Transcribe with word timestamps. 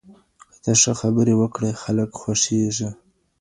که 0.49 0.57
ته 0.63 0.71
ښه 0.81 0.93
خبري 1.01 1.33
وکړې، 1.37 1.71
خلګ 1.81 2.09
خوښيږي. 2.19 2.89